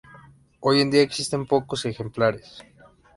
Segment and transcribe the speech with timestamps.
[0.61, 2.63] Hoy en día existen pocos ejemplares.